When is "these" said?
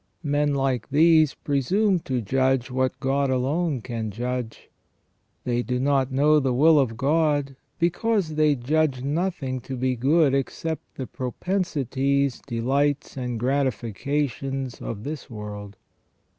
0.89-1.35